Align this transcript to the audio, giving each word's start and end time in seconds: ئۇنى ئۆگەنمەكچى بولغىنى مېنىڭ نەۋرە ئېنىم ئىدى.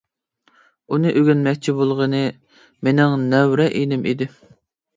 ئۇنى 0.95 1.11
ئۆگەنمەكچى 1.19 1.75
بولغىنى 1.81 2.23
مېنىڭ 2.89 3.29
نەۋرە 3.29 3.71
ئېنىم 3.79 4.13
ئىدى. 4.13 4.33